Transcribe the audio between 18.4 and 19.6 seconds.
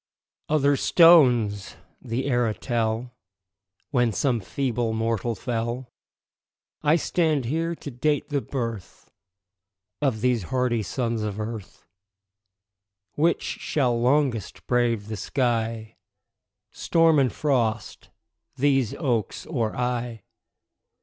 these oaks